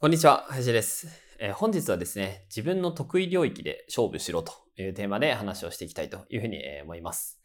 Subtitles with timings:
[0.00, 1.08] こんにちは林です、
[1.38, 7.40] えー、本日はですね自分の得意領域で勝負しろというテーマで話をしていきたいというふうに思います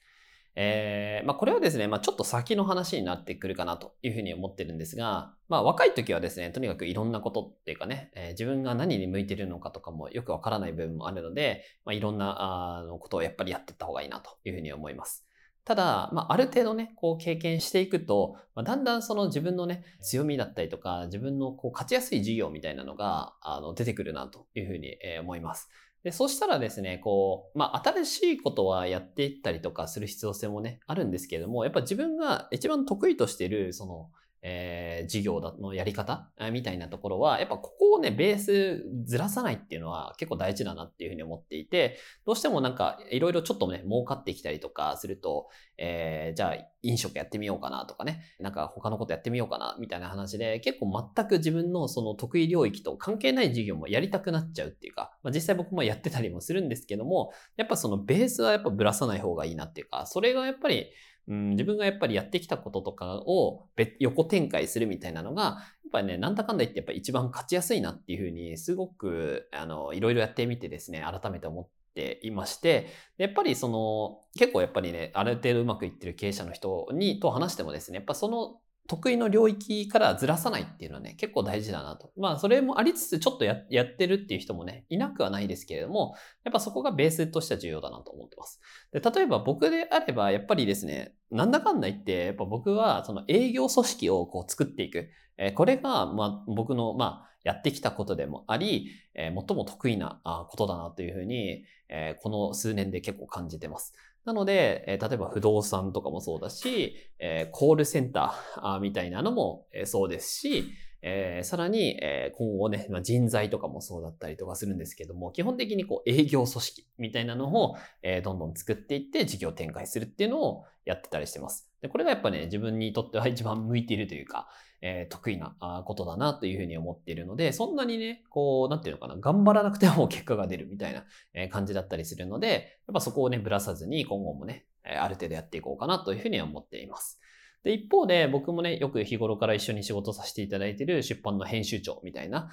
[0.56, 15.29] えー、まあ、これはですね、まあ、ちょっと先の話になってくるかなというふうに思ってるんですが、まあ、若い時はですね、とにかくいろんなことっていうかね、えー、自分が何に向いてるのかとかもよくわからない部分もあるので、ま、いろんなあのことをやっぱりやっていった方がいいなというふうに思います。
[15.70, 25.70] ただ、まあ、ある程度ね、こう経験していくと、まあ、だんだんその自分のね、強みだったりとか、自分のこう勝ちやすい事業みたいなのが、あの、出てくるなというふうに思います。
[26.04, 34.10] で、そしたらですね、こう、まあ、新しいことはやっていったりとかする必要性もね、あるんですけれども、やっぱ自分が一番得意としている、その、
[34.42, 36.30] えー、事業のやり方？
[36.52, 60.90] みたいなところは、やっぱここをね、ベースずらさないっていうのは結構大事だなっていうふうに思っていて、どうしてもなんかいろいろちょっとね、儲かってきたりとかすると、えー、じゃあ飲食やってみようかなとかね、なんか他のことやってみようかなみたいな話で、結構全く自分のその得意領域と関係ない事業もやりたくなっちゃうっていうか、まあ、実際僕もやってたりもするんですけども、やっぱそのベースはやっぱぶらさない方がいいなっていうか、それがやっぱり
[61.30, 63.68] うん、自分がやっぱりやってきたこととかを
[64.00, 78.60] 横展開するみたいなのが、やっぱりね、なんだかんだ言ってやっぱ一番勝ちやすいなっていうふうに、すごく、あの、いろいろやってみてですね、改めて思っていまして、やっぱりその、結構やっぱりね、ある程度うまくいってる経営者の人に、と話してもですね、やっぱその
[78.90, 82.12] 得意の領域からずらさないっていうのはね、結構大事だなと。
[82.18, 88.60] まあ、それもありつつ、ちょっとやってるっていう人もね、いなくはないですけれども、やっぱそこがベースとしては重要だなと思ってます。
[88.92, 95.10] で、例えば僕であれば、やっぱりですね、なんだかんだ言って、やっぱ僕は、その営業組織をこう作っていく。
[95.38, 103.94] えこれが、まあ、僕の、まあ、やってきたことでもあり、え最も得意なことだなというふうに、えこの数年で結構感じてます。
[104.26, 121.69] なので、え例えば不動産とかもそうだし、えコールセンターみたいなのもそうですし、えー、さらに、えー、今後ね、まあ、人材とかもそうだったりとかするんですけども、基本的にこう営業組織みたいなのを、えー、どんどん作っていって事業展開するっていうのをやってたりしてます。
[121.82, 124.48] で、これがやっぱね、自分にとっては一番向いているというか、
[124.82, 137.20] えー、得意なことだなというふうに思っているので、そんなにね、こう、なんていうのかな、頑張らなくても結果が出るみたいな感じだったりするので、やっぱそこをね、ぶらさずに今後もね、ある程度やっていこうかなというふうに思っています。
[137.64, 142.50] で、一方で僕もね、よく日頃から一緒に仕事させていただいている出版の編集長みたいな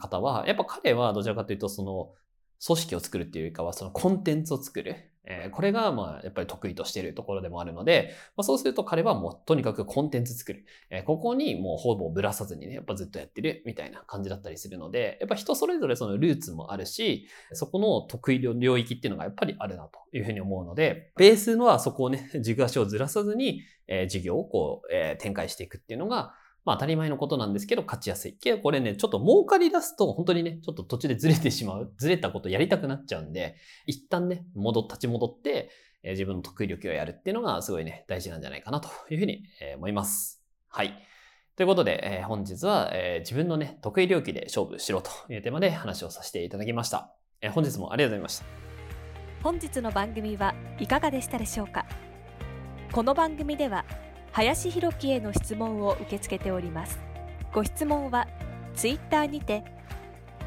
[0.00, 2.12] 方は、やっぱ彼はどちらかというとその
[2.64, 4.96] 組織を作るっていうよりかはそのコンテンツを作る。
[5.30, 10.64] え、これが、まあ、やっぱり得意としているところでもあるので、まあ、そうすると彼はもうとにかくコンテンツ作る。
[10.88, 26.32] え、ここにもうほぼぶらさずにね、やっぱずっとやってるみたいな感じだったりするので、やっぱ人それぞれそのルーツもあるし、そこの得意領域っていうのがやっぱりあるなというふうに思うので、ベースのはそこをね、軸足をずらさずに、えー、事業をこう、え、展開していくっていうのが、
[26.68, 28.34] まあ当たり前のことなんですけど、勝ちやすい。
[28.34, 31.92] けどこれね、ちょっと儲かり出すと、本当にね、ちょっと途中でずれてしまう。
[31.96, 33.56] ずれたことやりたくなっちゃうんで、
[33.86, 35.70] 一旦ね、戻、立ち戻って、
[36.02, 40.44] えー、自分の得意力をやるっていうのがすごいね、大事なんじゃないかなというふうに、えー、思います。
[40.68, 40.92] はい。
[41.56, 47.16] ということで、えー、本日は、えー、自分のね、得意領域で勝負しろというテーマで話をさせていただきました。
[47.40, 48.44] えー、本日もありがとうございました。
[49.42, 51.86] 本日の番組はいかがでしたでしょうか？
[52.92, 53.84] この番組では、
[54.32, 56.98] 林弘樹への質問を受け付けております。
[57.52, 58.28] ご質問は
[58.74, 59.64] ツイッターにて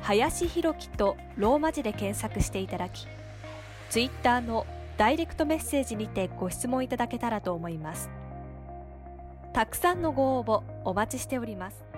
[0.02, 3.07] 林弘樹とローマ字で検索していただき
[3.89, 4.66] ツイッターの
[4.98, 8.10] ダイレクトメッセージにてご質問いただけたらと思います。
[9.54, 11.90] たくさんのご応募お待ちしております。